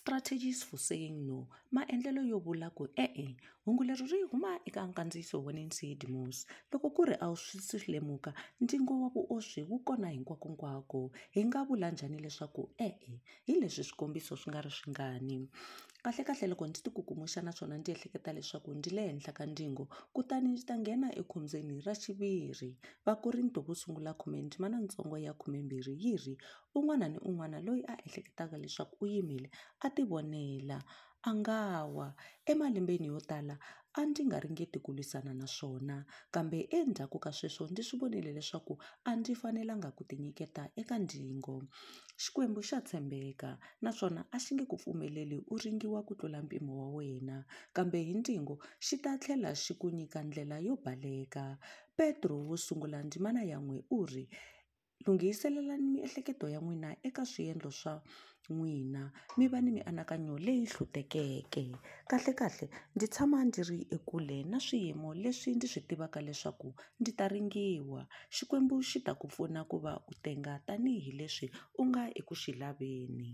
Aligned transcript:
strategies 0.00 0.64
for 0.64 0.78
saying 0.78 1.18
no. 1.28 1.38
Maendlelo 1.74 2.22
yo 2.30 2.38
vula 2.46 2.68
ku 2.76 2.84
e-e 3.04 3.36
hungu 3.64 3.82
leri 3.84 4.06
ri 4.12 4.20
huma 4.30 4.52
eka 4.68 4.82
nkandziyiso 4.88 5.36
wa 5.44 5.52
nancy 5.52 5.94
demos 6.00 6.36
loko 6.72 6.88
ku 6.96 7.00
ri 7.08 7.14
a 7.24 7.26
wu 7.30 7.36
swi 7.36 7.78
lemuka 7.92 8.30
ntsengo 8.62 8.94
wa 9.02 9.08
vuoswi 9.14 9.62
wu 9.70 9.78
kona 9.86 10.08
hinkwakonkwako. 10.14 11.00
Hi 11.34 11.40
nga 11.44 11.60
vula 11.68 11.90
njhani 11.90 12.18
leswaku 12.24 12.62
e-e 12.88 13.12
hi 13.46 13.54
leswi 13.60 13.84
swikombiso 13.84 14.36
swi 14.40 14.50
nga 14.50 14.60
ri 14.64 14.70
swingani 14.70 15.36
kahlekahle 16.04 16.46
loko 16.50 16.64
ndzi 16.66 16.80
tikukumuxa 16.84 17.40
naswona 17.44 17.74
ndzi 17.78 17.90
ehleketa 17.94 18.30
leswaku 18.36 18.70
ndzi 18.78 18.90
le 18.96 19.02
henhla 19.08 19.32
ka 19.38 19.44
ndzingo 19.50 19.84
kutani 20.14 20.48
ndzi 20.52 20.64
ta 20.68 20.74
nghena 20.80 21.08
ekhombyeni 21.20 21.74
ra 21.86 21.94
xiviri. 22.02 22.70
Vakorinto 23.06 23.60
vo 23.66 23.74
sungula 23.80 24.12
khume 24.20 24.38
ndzimana 24.42 24.76
ntsongo 24.84 25.16
ya 25.26 25.32
khumembirhi 25.40 25.94
yi 26.02 26.14
ri 26.22 26.34
un'wana 26.78 27.06
ni 27.12 27.18
un'wana 27.28 27.58
loyi 27.66 27.82
a 27.92 27.94
ehleketaka 28.06 28.56
leswaku 28.62 28.96
u 29.04 29.06
yimile 29.12 29.48
a 29.84 29.88
ti 29.94 30.02
vonela 30.10 30.78
a 31.28 31.30
nga 31.34 31.84
wa 31.96 32.08
emalembeni 32.50 33.06
yo 33.12 33.20
tala 33.30 33.54
a 33.98 34.00
ndzi 34.06 34.22
nga 34.26 34.38
ringeti 34.40 34.78
ku 34.84 34.90
lwisana 34.96 35.32
na 35.34 35.46
swona 35.56 35.96
kambe 36.34 36.58
endzhaku 36.78 37.18
ka 37.24 37.30
sweswo 37.38 37.64
ndzi 37.70 37.82
swi 37.88 37.96
vonile 38.00 38.30
leswaku 38.38 38.74
a 39.08 39.10
ndzi 39.18 39.32
fanelanga 39.40 39.90
ku 39.96 40.02
tinyiketa 40.08 40.62
eka 40.80 40.96
ndzingo. 41.02 41.56
Xikwembu 42.22 42.60
xa 42.68 42.78
tshembeka 42.86 43.50
naswona 43.82 44.20
a 44.34 44.38
xi 44.42 44.50
nge 44.54 44.64
ku 44.70 44.76
pfumeleli 44.80 45.38
u 45.52 45.56
ringiwa 45.62 46.00
ku 46.06 46.12
tlula 46.18 46.38
mpimo 46.46 46.72
wa 46.80 46.88
wena 46.96 47.36
kambe 47.76 47.98
hi 48.06 48.14
ndzingo 48.20 48.54
xi 48.86 48.96
ta 49.04 49.12
tlhela 49.20 49.50
xi 49.62 49.72
ku 49.80 49.86
nyika 49.98 50.18
ndlela 50.26 50.56
yo 50.66 50.74
baleka. 50.84 51.58
Petro 51.98 52.36
wo 52.48 52.56
sungula 52.56 52.98
ndzimana 53.02 53.40
ya 53.50 53.58
n'we 53.64 53.78
u 53.98 54.00
ri 54.06 54.24
lunghiselelani 55.04 55.86
miehleketo 55.94 56.46
ya 56.54 56.60
n'wina 56.60 56.88
eka 57.08 57.24
swiendlo 57.32 57.70
swa 57.80 57.94
n'wina 58.50 59.02
mi 59.38 59.46
va 59.52 59.58
ni 59.60 59.70
mianakanyo 59.76 60.34
leyi 60.46 60.66
hlutekeke. 60.72 61.64
Kahlekahle 62.10 62.66
ndzi 62.94 63.06
tshama 63.12 63.38
ndzi 63.44 63.62
ri 63.68 63.80
ekule 63.96 64.38
na 64.50 64.58
swiyimo 64.66 65.08
leswi 65.22 65.50
ndzi 65.54 65.68
swi 65.72 65.80
tivaka 65.88 66.20
leswaku 66.26 66.68
ndzi 67.00 67.12
ta 67.18 67.26
ringiwa. 67.32 68.02
Xikwembu 68.34 68.76
xi 68.88 68.98
ta 69.06 69.12
ku 69.20 69.26
pfuna 69.30 69.60
ku 69.70 69.76
va 69.84 69.92
u 70.10 70.14
tenga 70.24 70.52
tanihileswi 70.66 71.46
u 71.80 71.82
nga 71.88 72.02
eku 72.18 72.34
xi 72.42 72.52
laveni. 72.60 73.30